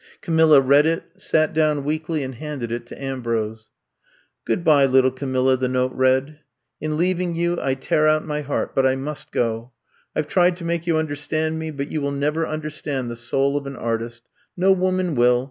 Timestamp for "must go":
8.95-9.73